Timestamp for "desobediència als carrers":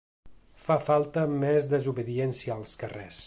1.75-3.19